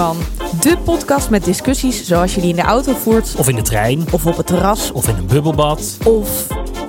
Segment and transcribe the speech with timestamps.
[0.00, 0.16] van.
[0.60, 3.34] De podcast met discussies zoals je die in de auto voert.
[3.36, 4.06] Of in de trein.
[4.10, 4.92] Of op het terras.
[4.92, 5.98] Of in een bubbelbad.
[6.04, 6.46] Of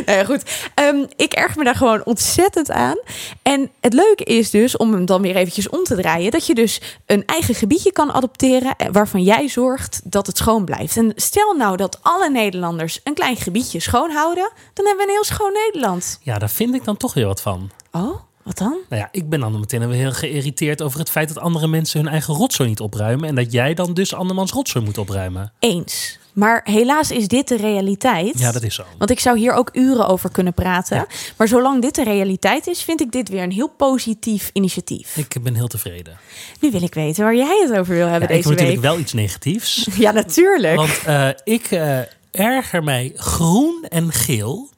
[0.06, 0.44] nou ja, goed.
[0.76, 3.00] Um, ik erg me daar gewoon ontzettend aan.
[3.42, 6.32] En het leuke is dus, om hem dan weer eventjes om te draaien...
[6.32, 8.76] dat je dus een eigen gebiedje kan adopteren...
[8.92, 10.98] waarvan jij zorgt dat het schoon blijft.
[10.98, 14.52] En stel nou dat alle Nederlanders een klein gebiedje schoonhouden...
[14.74, 16.20] dan hebben we een heel schoon Nederland.
[16.22, 17.72] Ja, daar vind ik dan toch weer wat van.
[17.92, 18.29] Oh?
[18.50, 18.78] Wat dan?
[18.90, 22.10] Nou ja, ik ben dan meteen heel geïrriteerd over het feit dat andere mensen hun
[22.10, 23.30] eigen rotzooi niet opruimen.
[23.30, 25.52] En dat jij dan dus andermans rotzooi moet opruimen.
[25.60, 26.20] Eens.
[26.34, 28.40] Maar helaas is dit de realiteit.
[28.40, 28.84] Ja, dat is zo.
[28.98, 30.98] Want ik zou hier ook uren over kunnen praten.
[30.98, 31.08] Ja.
[31.38, 35.18] Maar zolang dit de realiteit is, vind ik dit weer een heel positief initiatief.
[35.18, 36.18] Ik ben heel tevreden.
[36.60, 38.60] Nu wil ik weten waar jij het over wil hebben ja, deze week.
[38.60, 39.88] Ik heb natuurlijk wel iets negatiefs.
[40.06, 40.76] ja, natuurlijk.
[40.76, 42.00] Want uh, ik uh,
[42.32, 44.70] erger mij groen en geel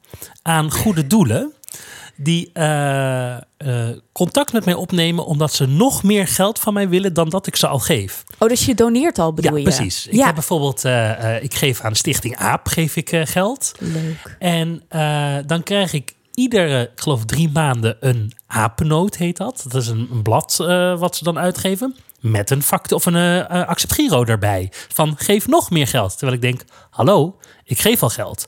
[0.42, 1.52] aan goede doelen
[2.16, 7.14] die uh, uh, contact met mij opnemen omdat ze nog meer geld van mij willen
[7.14, 8.24] dan dat ik ze al geef.
[8.38, 9.62] Oh, dus je doneert al, bedoel ja, je?
[9.62, 10.06] Precies.
[10.06, 13.72] Ik heb bijvoorbeeld, uh, ik geef aan Stichting AAP geef ik geld.
[13.78, 14.36] Leuk.
[14.38, 14.82] En
[15.46, 19.64] dan krijg ik iedere, ik geloof drie maanden een apennoot heet dat.
[19.68, 20.56] Dat is een, een blad
[20.98, 21.96] wat ze dan uitgeven.
[22.20, 24.68] Met een factor of een uh, accept giro erbij.
[24.72, 26.10] Van geef nog meer geld.
[26.18, 28.46] Terwijl ik denk, hallo, ik geef al geld.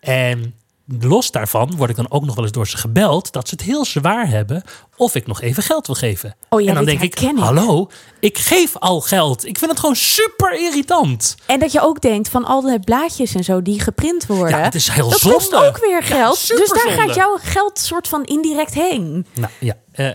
[0.00, 0.54] En
[1.00, 3.64] los daarvan word ik dan ook nog wel eens door ze gebeld dat ze het
[3.64, 4.62] heel zwaar hebben
[4.96, 6.36] of ik nog even geld wil geven.
[6.48, 9.46] Oh, ja, en dan denk ik, ik, hallo, ik geef al geld.
[9.46, 11.34] Ik vind het gewoon super irritant.
[11.46, 14.58] En dat je ook denkt van al die blaadjes en zo die geprint worden.
[14.58, 15.36] Ja, het is heel dat zonde.
[15.36, 16.46] kost ook weer geld.
[16.46, 17.00] Ja, dus daar zonde.
[17.00, 19.26] gaat jouw geld soort van indirect heen.
[19.34, 20.10] Nou ja, uh,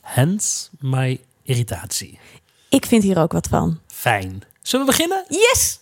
[0.00, 2.18] hence my irritatie.
[2.68, 3.80] Ik vind hier ook wat van.
[3.86, 4.42] Fijn.
[4.62, 5.24] Zullen we beginnen?
[5.28, 5.80] Yes!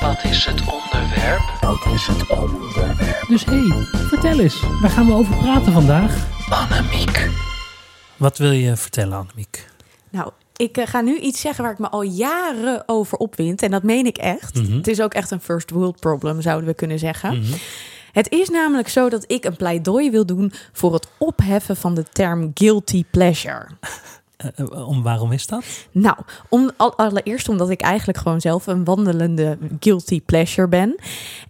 [0.00, 1.58] Wat is het onderwerp?
[1.60, 3.24] Wat is het onderwerp?
[3.28, 4.60] Dus hé, hey, vertel eens.
[4.80, 6.26] Waar gaan we over praten vandaag?
[6.50, 7.30] Annemiek.
[8.16, 9.68] Wat wil je vertellen, Annemiek?
[10.10, 13.62] Nou, ik uh, ga nu iets zeggen waar ik me al jaren over opwind.
[13.62, 14.54] En dat meen ik echt.
[14.54, 14.76] Mm -hmm.
[14.76, 17.36] Het is ook echt een first world problem, zouden we kunnen zeggen.
[17.36, 17.56] Mm -hmm.
[18.12, 22.04] Het is namelijk zo dat ik een pleidooi wil doen voor het opheffen van de
[22.04, 23.66] term guilty pleasure.
[24.56, 25.64] Uh, om, waarom is dat?
[25.90, 26.16] Nou,
[26.48, 30.94] om, allereerst omdat ik eigenlijk gewoon zelf een wandelende guilty pleasure ben.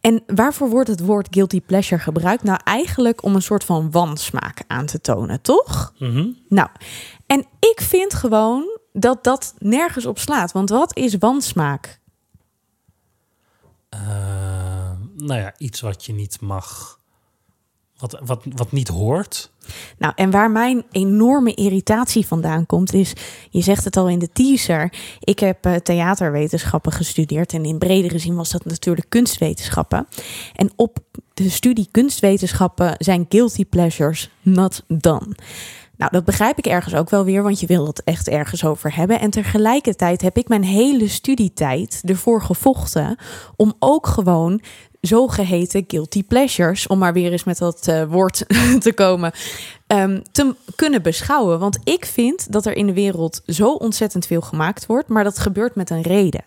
[0.00, 2.43] En waarvoor wordt het woord guilty pleasure gebruikt?
[2.43, 5.93] Nou, eigenlijk om een soort van wansmaak aan te tonen, toch?
[5.99, 6.37] Mm -hmm.
[6.49, 6.69] Nou,
[7.26, 10.53] en ik vind gewoon dat dat nergens op slaat.
[10.53, 12.00] Want wat is wansmaak?
[13.94, 16.99] Uh, nou ja, iets wat je niet mag.
[17.97, 19.50] Wat, wat, wat niet hoort.
[19.98, 23.12] Nou, en waar mijn enorme irritatie vandaan komt, is,
[23.50, 28.18] je zegt het al in de teaser, ik heb uh, theaterwetenschappen gestudeerd en in bredere
[28.18, 30.06] zin was dat natuurlijk kunstwetenschappen.
[30.54, 30.98] En op
[31.34, 35.34] de studie kunstwetenschappen zijn guilty pleasures not done.
[35.98, 38.96] Nou, dat begrijp ik ergens ook wel weer, want je wil het echt ergens over
[38.96, 39.20] hebben.
[39.20, 43.16] En tegelijkertijd heb ik mijn hele studietijd ervoor gevochten
[43.56, 44.60] om ook gewoon
[45.00, 48.44] zogeheten guilty pleasures, om maar weer eens met dat uh, woord
[48.80, 49.32] te komen,
[49.86, 51.58] um, te kunnen beschouwen.
[51.58, 55.38] Want ik vind dat er in de wereld zo ontzettend veel gemaakt wordt, maar dat
[55.38, 56.44] gebeurt met een reden.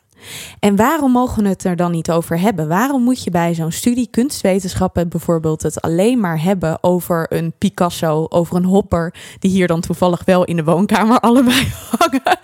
[0.59, 2.67] En waarom mogen we het er dan niet over hebben?
[2.67, 8.25] Waarom moet je bij zo'n studie kunstwetenschappen bijvoorbeeld het alleen maar hebben over een Picasso,
[8.29, 12.39] over een Hopper, die hier dan toevallig wel in de woonkamer allebei hangen?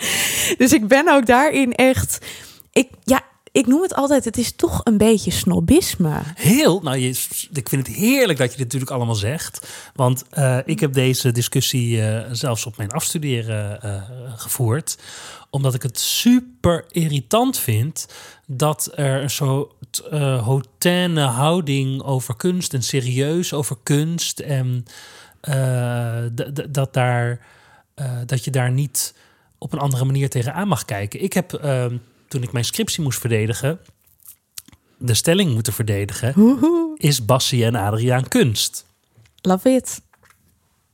[0.57, 2.25] Dus ik ben ook daarin echt.
[2.71, 3.21] Ik, ja,
[3.57, 6.21] ik noem het altijd, het is toch een beetje snobisme.
[6.36, 7.07] Heel, nou, je,
[7.54, 9.68] ik vind het heerlijk dat je dit natuurlijk allemaal zegt.
[9.95, 14.01] Want uh, ik heb deze discussie uh, zelfs op mijn afstuderen uh,
[14.39, 14.98] gevoerd.
[15.50, 18.07] Omdat ik het super irritant vind
[18.45, 20.04] dat er een soort
[20.44, 24.39] hautaine houding over kunst en serieus over kunst.
[24.39, 24.86] En
[26.69, 27.39] dat daar
[27.98, 29.13] eh, dat je daar niet
[29.57, 31.24] op een andere manier tegenaan mag kijken.
[31.24, 31.98] Ik heb, ehm,
[32.28, 33.80] toen ik mijn scriptie moest verdedigen,
[34.98, 36.34] de stelling moeten verdedigen.
[36.36, 36.96] Woehoe.
[36.98, 38.86] Is Bassie en Adriaan kunst?
[39.42, 40.02] Love it.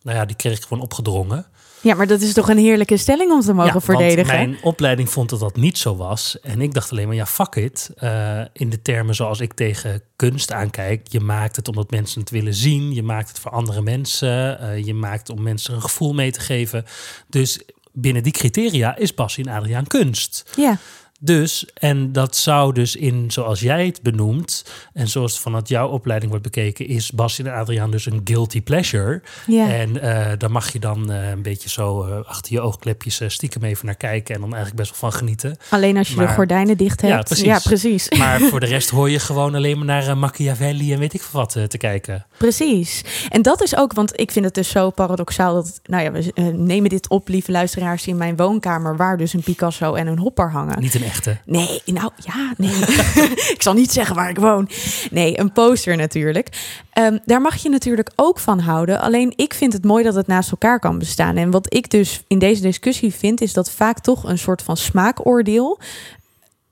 [0.01, 1.45] Nou ja, die kreeg ik gewoon opgedrongen.
[1.81, 4.37] Ja, maar dat is toch een heerlijke stelling om te mogen ja, verdedigen?
[4.37, 6.39] Want mijn opleiding vond dat dat niet zo was.
[6.39, 7.89] En ik dacht alleen maar, ja, fuck it.
[7.95, 11.07] Eh, in de termen zoals ik tegen kunst aankijk.
[11.07, 12.93] Je maakt het omdat mensen het willen zien.
[12.93, 14.59] Je maakt het voor andere mensen.
[14.59, 16.85] eh, je maakt het om mensen een gevoel mee te geven.
[17.27, 17.59] Dus
[17.91, 20.43] binnen die criteria is Bassie en Adriaan kunst.
[20.55, 20.77] Ja,
[21.25, 24.65] Dus, en dat zou dus in, zoals jij het benoemt...
[24.93, 26.87] en zoals het vanuit jouw opleiding wordt bekeken...
[26.87, 29.21] is Bassie en Adriaan dus een guilty pleasure.
[29.47, 29.67] ja.
[29.67, 33.63] En eh, daar mag je dan eh, een beetje zo eh, achter je oogklepjes stiekem
[33.63, 34.35] even naar kijken...
[34.35, 35.57] en dan eigenlijk best wel van genieten.
[35.69, 37.13] alleen als je de gordijnen dicht hebt.
[37.13, 37.45] Ja, precies.
[37.45, 38.09] Ja, precies.
[38.23, 40.93] Maar voor de rest hoor je gewoon alleen maar naar Machiavelli...
[40.93, 42.25] en weet ik veel wat te kijken.
[42.37, 43.03] Precies.
[43.29, 46.41] En dat is ook, want ik vind het dus zo paradoxaal dat, nou ja, we
[46.55, 50.51] nemen dit op, lieve luisteraars, in mijn woonkamer, waar dus een Picasso en een hopper
[50.51, 50.81] hangen.
[50.81, 51.11] Niet een
[51.45, 52.79] Nee, nou ja, nee.
[53.55, 54.69] ik zal niet zeggen waar ik woon.
[55.11, 56.49] Nee, een poster natuurlijk.
[56.91, 58.99] Ehm, daar mag je natuurlijk ook van houden.
[58.99, 61.37] Alleen ik vind het mooi dat het naast elkaar kan bestaan.
[61.37, 64.77] En wat ik dus in deze discussie vind, is dat vaak toch een soort van
[64.77, 65.79] smaakoordeel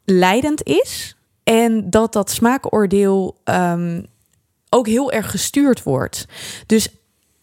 [0.05, 1.15] leidend is.
[1.43, 4.01] En dat dat smaakoordeel ehm,
[4.69, 6.25] ook heel erg gestuurd wordt.
[6.65, 6.87] Dus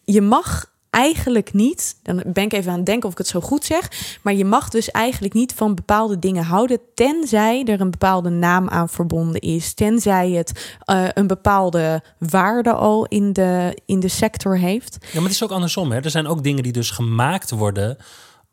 [0.05, 3.41] je mag eigenlijk niet, dan ben ik even aan het denken of ik het zo
[3.41, 7.91] goed zeg, maar je mag dus eigenlijk niet van bepaalde dingen houden, tenzij er een
[7.91, 14.01] bepaalde naam aan verbonden is, tenzij het eh, een bepaalde waarde al in de, in
[14.01, 14.99] de sector heeft.
[15.01, 15.93] Ja, maar het is ook andersom.
[15.93, 16.01] Hè?
[16.01, 17.97] Er zijn ook dingen die dus gemaakt worden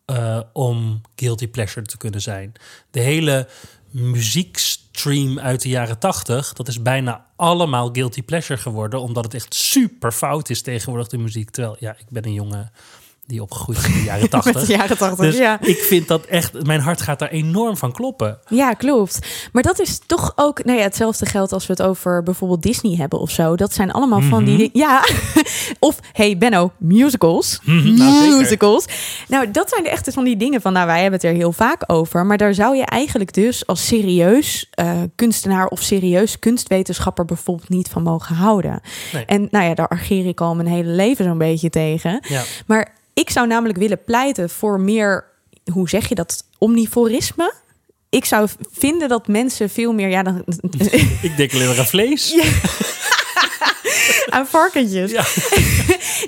[0.05, 2.53] eh, om guilty pleasure te kunnen zijn.
[2.91, 3.47] De hele
[3.95, 9.53] muziekstream uit de jaren tachtig, dat is bijna allemaal guilty pleasure geworden, omdat het echt
[9.53, 11.49] super fout is tegenwoordig de muziek.
[11.49, 12.71] Terwijl, ja, ik ben een jongen
[13.27, 14.65] die opgegroeid is in de jaren Met tachtig.
[14.65, 15.61] de jaren tachtig, Dus ja.
[15.61, 18.39] ik vind dat echt, mijn hart gaat daar enorm van kloppen.
[18.49, 19.19] Ja, klopt.
[19.51, 22.95] Maar dat is toch ook, nou ja, hetzelfde geldt als we het over bijvoorbeeld Disney
[22.95, 23.55] hebben of zo.
[23.55, 25.03] Dat zijn allemaal van die, di- ja.
[25.79, 28.85] Of hey Benno, musicals, Mhm, nou, musicals.
[29.27, 31.83] Nou, dat zijn echt van die dingen van, nou, wij hebben het er heel vaak
[31.87, 37.69] over, maar daar zou je eigenlijk dus als serieus eh, kunstenaar of serieus kunstwetenschapper bijvoorbeeld
[37.69, 38.81] niet van mogen houden.
[39.13, 39.25] Nee.
[39.25, 42.19] En nou ja, daar ageer ik al mijn hele leven zo'n beetje tegen.
[42.27, 42.43] Ja.
[42.65, 45.25] Maar ik zou namelijk willen pleiten voor meer,
[45.71, 47.53] hoe zeg je dat, omnivorisme.
[48.09, 50.43] Ik zou vinden dat mensen veel meer, ja, dan,
[51.21, 52.33] Ik denk alleen maar aan vlees.
[54.35, 55.11] aan varkentjes.
[55.11, 55.23] Ja.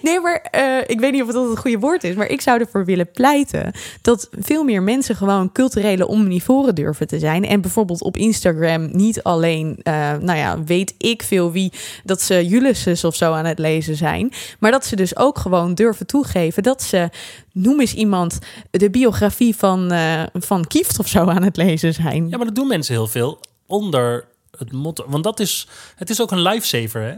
[0.02, 2.60] Nee, maar eh, ik weet niet of dat het goede woord is, maar ik zou
[2.60, 3.72] ervoor willen pleiten
[4.02, 7.46] dat veel meer mensen gewoon culturele omnivoren durven te zijn.
[7.46, 11.72] En bijvoorbeeld op Instagram niet alleen, eh, nou ja, weet ik veel wie,
[12.04, 15.74] dat ze Ulysses of zo aan het lezen zijn, maar dat ze dus ook gewoon
[15.74, 17.10] durven toegeven dat ze,
[17.52, 18.40] noem eens iemand,
[18.72, 22.30] de biografie van, eh, van Kieft of zo aan het lezen zijn.
[22.30, 24.26] Ja, maar dat doen mensen heel veel onder
[24.58, 25.06] het motto.
[25.08, 27.14] Want dat is, het is ook een lifesaver, hè?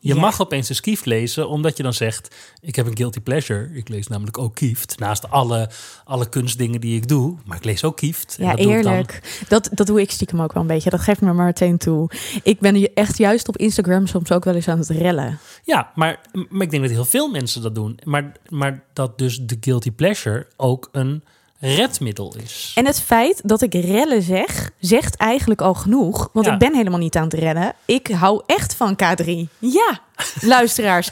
[0.00, 0.20] Je Ja.
[0.20, 2.34] mag opeens een Kieft lezen, omdat je dan zegt...
[2.60, 3.68] ik heb een guilty pleasure.
[3.72, 4.98] Ik lees namelijk ook Kieft.
[4.98, 5.70] Naast alle,
[6.04, 7.36] alle kunstdingen die ik doe.
[7.44, 8.36] Maar ik lees ook Kieft.
[8.38, 9.44] En Ja, dat doe ik dan- eerlijk.
[9.48, 10.90] Dat, dat doe ik stiekem ook wel een beetje.
[10.90, 12.10] Dat geeft me maar meteen toe.
[12.42, 15.38] Ik ben echt juist op Instagram soms ook wel eens aan het rellen.
[15.64, 17.98] Ja, maar, maar ik denk dat heel veel mensen dat doen.
[18.04, 21.24] Maar, maar dat dus de guilty pleasure ook een
[21.60, 22.72] redmiddel is.
[22.74, 26.28] En het feit dat ik rellen zeg, zegt eigenlijk al genoeg.
[26.32, 26.52] Want Ja.
[26.52, 27.74] ik ben helemaal niet aan het rennen.
[27.84, 29.30] Ik hou echt van K3.
[29.58, 30.00] Ja,
[30.40, 31.08] luisteraars.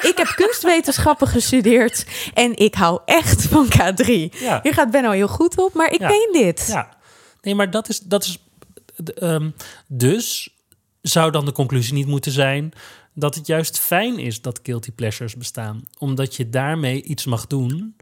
[0.00, 2.06] ik heb kunstwetenschappen gestudeerd.
[2.34, 4.06] En ik hou echt van K3.
[4.30, 4.60] Ja.
[4.62, 6.08] Hier gaat Benno heel goed op, maar ik Ja.
[6.08, 6.66] meen dit.
[6.68, 6.88] Ja,
[7.42, 8.00] nee, maar dat is.
[8.00, 8.38] Dat is
[9.14, 9.50] ehm,
[9.86, 10.54] dus
[11.02, 12.72] zou dan de conclusie niet moeten zijn
[13.14, 17.96] dat het juist fijn is dat guilty pleasures bestaan, omdat je daarmee iets mag doen.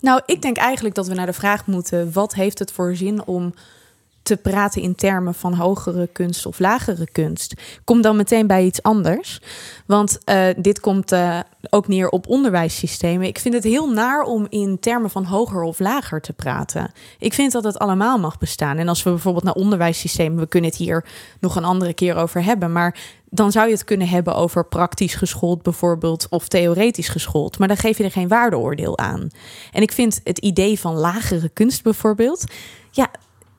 [0.00, 3.24] Nou, ik denk eigenlijk dat we naar de vraag moeten: wat heeft het voor zin
[3.24, 3.54] om
[4.22, 7.54] te praten in termen van hogere kunst of lagere kunst?
[7.84, 9.40] Kom dan meteen bij iets anders.
[9.86, 11.38] Want eh, dit komt eh,
[11.70, 13.26] ook neer op onderwijssystemen.
[13.26, 16.92] Ik vind het heel naar om in termen van hoger of lager te praten.
[17.18, 18.76] Ik vind dat het allemaal mag bestaan.
[18.76, 21.04] En als we bijvoorbeeld naar onderwijssystemen, we kunnen het hier
[21.40, 22.98] nog een andere keer over hebben, maar
[23.30, 27.58] dan zou je het kunnen hebben over praktisch geschoold bijvoorbeeld of theoretisch geschoold.
[27.58, 29.28] Maar dan geef je er geen waardeoordeel aan.
[29.72, 32.44] En ik vind het idee van lagere kunst bijvoorbeeld,
[32.90, 33.10] ja,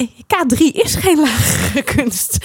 [0.07, 2.37] K3 is geen lagere kunst.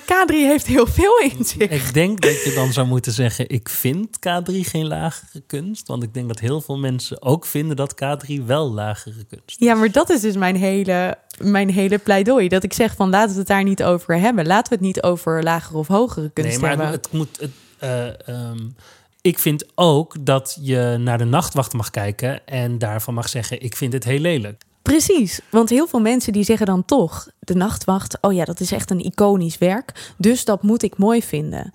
[0.00, 1.70] K3 heeft heel veel in zich.
[1.70, 6.02] Ik denk dat je dan zou moeten zeggen: ik vind K3 geen lagere kunst, want
[6.02, 9.60] ik denk dat heel veel mensen ook vinden dat K3 wel lagere kunst.
[9.60, 12.48] Ja, maar dat is dus mijn hele, mijn hele pleidooi.
[12.48, 14.46] Dat ik zeg van laten we het daar niet over hebben.
[14.46, 16.90] Laten we het niet over lagere of hogere kunst nee, maar hebben.
[16.90, 17.40] het moet.
[17.40, 18.68] Het, eh, ehm,
[19.20, 23.76] ik vind ook dat je naar de nachtwacht mag kijken en daarvan mag zeggen: ik
[23.76, 24.66] vind het heel lelijk.
[24.88, 28.72] Precies, want heel veel mensen die zeggen dan toch, de nachtwacht, oh ja, dat is
[28.72, 31.72] echt een iconisch werk, dus dat moet ik mooi vinden.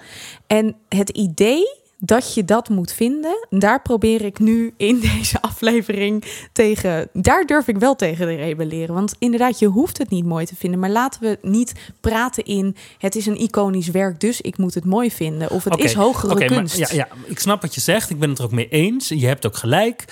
[0.47, 6.23] En het idee dat je dat moet vinden, daar probeer ik nu in deze aflevering
[6.51, 8.95] tegen, daar durf ik wel tegen te rebelleren.
[8.95, 12.75] Want inderdaad, je hoeft het niet mooi te vinden, maar laten we niet praten in,
[12.97, 15.49] het is een iconisch werk, dus ik moet het mooi vinden.
[15.49, 16.77] Of het is hogere oké, maar kunst.
[16.77, 18.09] ja, ja, ik snap wat je zegt.
[18.09, 19.07] Ik ben het er ook mee eens.
[19.07, 20.05] Je hebt ook gelijk.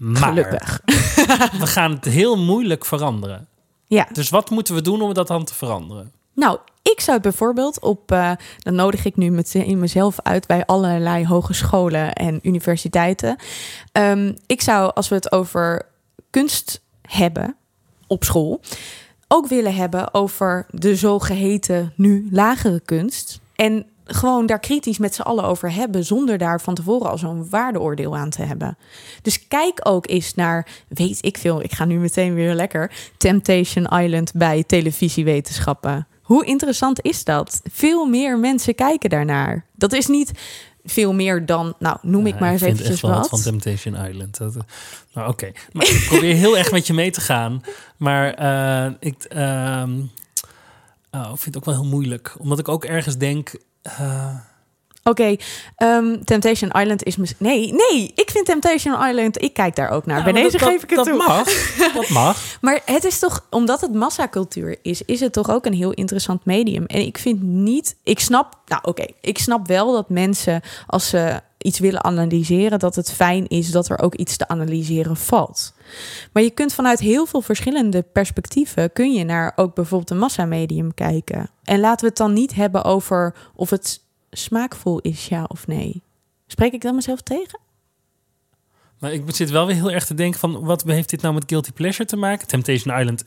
[0.00, 0.80] Maar Gelukkig.
[1.60, 3.48] we gaan het heel moeilijk veranderen.
[3.86, 4.08] Ja.
[4.12, 6.12] Dus wat moeten we doen om dat dan te veranderen?
[6.34, 10.46] Nou, ik zou het bijvoorbeeld op, eh, dan nodig ik nu met, in mezelf uit
[10.46, 13.36] bij allerlei hogescholen en universiteiten.
[13.92, 15.86] Ehm, ik zou, als we het over
[16.30, 17.56] kunst hebben
[18.06, 18.60] op school,
[19.28, 23.40] ook willen hebben over de zogeheten nu lagere kunst.
[23.54, 27.48] En gewoon daar kritisch met z'n allen over hebben, zonder daar van tevoren al zo'n
[27.50, 28.78] waardeoordeel aan te hebben.
[29.22, 33.84] Dus kijk ook eens naar, weet ik veel, ik ga nu meteen weer lekker, Temptation
[33.84, 36.06] Island bij televisiewetenschappen.
[36.22, 37.60] Hoe interessant is dat?
[37.72, 39.64] Veel meer mensen kijken daarnaar.
[39.76, 40.32] Dat is niet
[40.84, 43.28] veel meer dan, nou, noem ik Ja, maar eens vind eventjes echt wel wat.
[43.28, 44.38] van Temptation Island.
[44.38, 44.62] Dat, eh,
[45.14, 45.52] nou, oké.
[45.72, 47.62] Maar ik probeer heel erg met je mee te gaan.
[47.96, 49.98] Maar eh, ik, ehm,
[51.10, 52.34] oh, ik vind het ook wel heel moeilijk.
[52.38, 53.52] Omdat ik ook ergens denk...
[53.82, 54.34] eh,
[55.04, 55.36] Oké,
[55.76, 60.06] ehm, Temptation Island is mis- Nee, nee, ik vind Temptation Island, ik kijk daar ook
[60.06, 60.18] naar.
[60.18, 61.18] ja, Bij deze dat- geef ik het dat, toe.
[61.18, 61.44] Dat mag.
[61.94, 62.36] Dat mag.
[62.60, 66.44] Maar het is toch, omdat het massacultuur is, is het toch ook een heel interessant
[66.44, 66.84] medium.
[66.86, 71.40] En ik vind niet, ik snap, nou oké, ik snap wel dat mensen als ze
[71.62, 75.74] iets willen analyseren, dat het fijn is dat er ook iets te analyseren valt.
[76.32, 80.94] Maar je kunt vanuit heel veel verschillende perspectieven, kun je naar ook bijvoorbeeld een massamedium
[80.94, 81.50] kijken.
[81.64, 84.00] En laten we het dan niet hebben over of het
[84.30, 86.02] smaakvol is, ja of nee.
[86.46, 87.58] Spreek ik dan mezelf tegen?
[88.98, 90.64] Maar ik zit wel weer heel erg te denken van...
[90.64, 92.46] wat heeft dit nou met Guilty Pleasure te maken?
[92.46, 93.24] Temptation Island.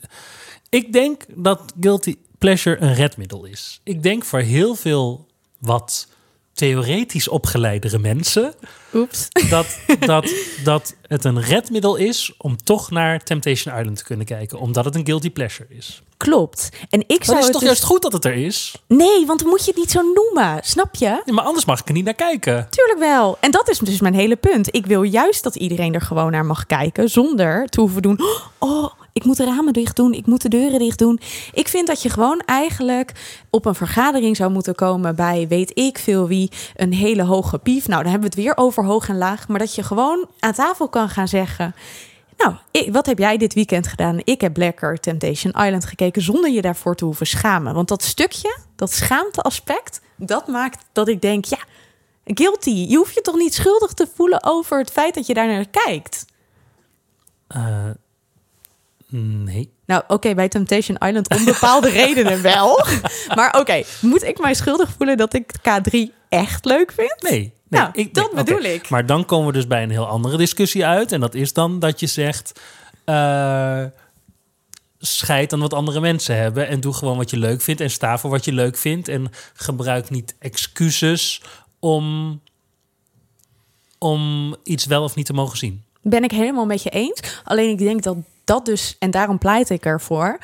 [0.69, 3.79] Ik denk dat Guilty Pleasure een redmiddel is.
[3.83, 5.27] Ik denk voor heel veel
[5.59, 6.07] wat
[6.53, 8.53] theoretisch opgeleidere mensen...
[8.93, 9.27] Oeps.
[9.49, 10.33] dat, dat,
[10.63, 14.59] dat het een redmiddel is om toch naar Temptation Island te kunnen kijken.
[14.59, 16.01] Omdat het een Guilty Pleasure is.
[16.17, 16.69] Klopt.
[16.89, 18.75] En ik zou is het het toch dus- juist goed dat het er is?
[18.87, 20.59] Nee, want dan moet je het niet zo noemen.
[20.63, 21.05] Snap je?
[21.25, 22.67] Ja, maar anders mag ik er niet naar kijken.
[22.69, 23.37] Tuurlijk wel.
[23.39, 24.75] En dat is dus mijn hele punt.
[24.75, 27.09] Ik wil juist dat iedereen er gewoon naar mag kijken.
[27.09, 28.19] Zonder te hoeven doen.
[28.59, 30.13] Oh, ik moet de ramen dicht doen.
[30.13, 31.19] Ik moet de deuren dicht doen.
[31.53, 33.11] Ik vind dat je gewoon eigenlijk
[33.49, 36.51] op een vergadering zou moeten komen bij weet ik veel wie.
[36.75, 37.87] Een hele hoge pief.
[37.87, 39.47] Nou, dan hebben we het weer over hoog en laag.
[39.47, 41.75] Maar dat je gewoon aan tafel kan gaan zeggen.
[42.37, 42.55] Nou,
[42.91, 44.19] wat heb jij dit weekend gedaan?
[44.23, 47.73] Ik heb lekker Temptation Island gekeken zonder je daarvoor te hoeven schamen.
[47.73, 51.59] Want dat stukje, dat schaamteaspect, dat maakt dat ik denk, ja,
[52.25, 52.85] guilty.
[52.87, 55.67] Je hoeft je toch niet schuldig te voelen over het feit dat je daar naar
[55.67, 56.25] kijkt.
[57.47, 57.89] Eh,
[59.17, 59.71] nee.
[59.85, 62.85] Nou, oké, bij Temptation Island om bepaalde redenen wel.
[63.35, 65.97] Maar oké, moet ik mij schuldig voelen dat ik K3
[66.29, 67.21] echt leuk vind?
[67.21, 67.31] Nee.
[67.31, 68.89] nee Nou, ik, dat nee, bedoel ik.
[68.89, 71.11] Maar dan komen we dus bij een heel andere discussie uit.
[71.11, 72.59] En dat is dan dat je zegt...
[73.05, 73.83] eh
[75.05, 76.67] scheid aan wat andere mensen hebben.
[76.67, 77.81] En doe gewoon wat je leuk vindt.
[77.81, 79.07] En sta voor wat je leuk vindt.
[79.07, 81.41] En gebruik niet excuses
[81.79, 82.39] om,
[83.97, 85.83] om iets wel of niet te mogen zien.
[86.01, 87.41] Ben ik helemaal met je eens.
[87.43, 90.37] Alleen ik denk dat dat dus, en daarom pleit ik ervoor.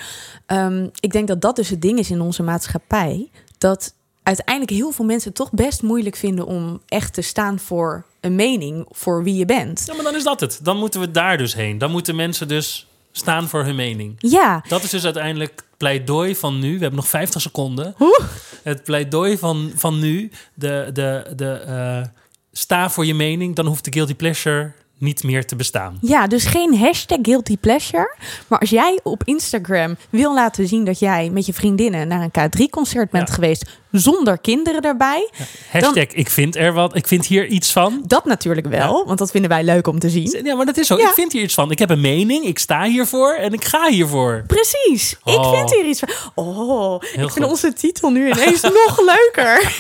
[0.46, 3.30] ehm, ik denk dat dat dus het ding is in onze maatschappij.
[3.58, 8.06] Dat uiteindelijk heel veel mensen het toch best moeilijk vinden om echt te staan voor
[8.20, 9.84] een mening, voor wie je bent.
[9.86, 10.60] Ja, maar dan is dat het.
[10.64, 11.78] Dan moeten we daar dus heen.
[11.78, 14.16] Dan moeten mensen dus staan voor hun mening.
[14.18, 16.74] Ja, Dat is dus uiteindelijk het pleidooi van nu.
[16.74, 17.96] We hebben nog 50 seconden.
[18.00, 18.20] Oeh.
[18.64, 20.32] Het pleidooi van, van nu.
[20.54, 22.02] De, de, de, eh,
[22.52, 23.56] sta voor je mening.
[23.56, 25.98] Dan hoeft de guilty pleasure niet meer te bestaan.
[26.02, 28.16] Ja, dus geen hashtag guilty pleasure.
[28.48, 32.50] Maar als jij op Instagram wil laten zien dat jij met je vriendinnen naar een
[32.50, 33.34] K3-concert bent Ja.
[33.34, 35.30] geweest zonder kinderen erbij,
[35.70, 36.96] Hashtag ik vind er wat.
[36.96, 38.04] Ik vind hier iets van.
[38.08, 40.40] dat natuurlijk wel, want dat vinden wij leuk om te zien.
[40.44, 40.98] Ja, maar dat is zo.
[40.98, 41.08] Ja.
[41.08, 41.72] Ik vind hier iets van.
[41.72, 42.46] Ik heb een mening.
[42.46, 44.44] Ik sta hiervoor en ik ga hiervoor.
[44.48, 45.58] Precies, ik Oh.
[45.58, 46.10] vind hier iets van.
[46.46, 49.74] Oh, ik vind onze titel nu ineens nog leuker.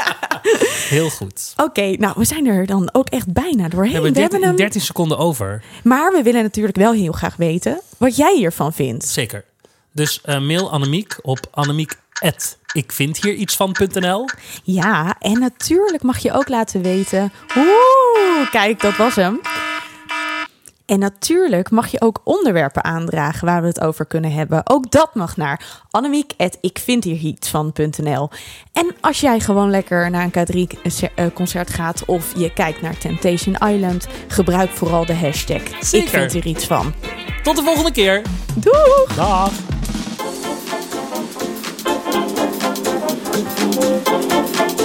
[0.88, 1.52] Heel goed.
[1.56, 3.88] Oké, nou, we zijn er dan ook echt bijna doorheen.
[3.88, 4.56] We hebben We hebben 13, hem.
[4.56, 5.62] 13 seconden over.
[5.84, 9.04] Maar we willen natuurlijk wel heel graag weten wat jij hiervan vindt.
[9.08, 9.44] Zeker.
[9.92, 11.38] Dus eh, mail Annemiek op
[12.22, 14.28] annemiek.ikvindhierietsvan.nl
[14.62, 17.32] Ja, en natuurlijk mag je ook laten weten.
[17.56, 19.40] Oeh, kijk, dat was hem.
[20.86, 24.60] En natuurlijk mag je ook onderwerpen aandragen waar we het over kunnen hebben.
[24.64, 28.30] Ook dat mag naar annemiek.ikvindhierhietsvan.nl
[28.72, 34.06] En als jij gewoon lekker naar een K3-concert gaat of je kijkt naar Temptation Island,
[34.28, 35.62] gebruik vooral de hashtag
[35.92, 36.94] Ik vind hier iets van.
[37.42, 38.22] Tot de volgende keer.
[38.54, 39.14] Doeg!
[39.14, 39.71] Dag.
[43.32, 43.44] フフ
[44.04, 44.81] フフ。